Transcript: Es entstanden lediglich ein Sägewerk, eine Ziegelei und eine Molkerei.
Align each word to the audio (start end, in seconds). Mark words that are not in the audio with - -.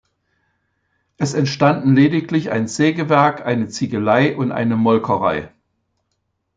Es 1.17 1.35
entstanden 1.35 1.93
lediglich 1.93 2.49
ein 2.49 2.67
Sägewerk, 2.67 3.45
eine 3.45 3.67
Ziegelei 3.67 4.35
und 4.35 4.51
eine 4.51 4.75
Molkerei. 4.75 5.51